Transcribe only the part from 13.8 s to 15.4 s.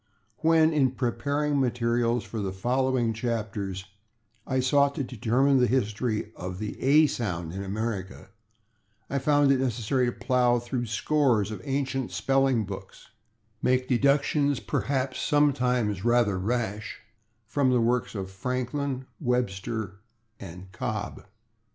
deductions, perhaps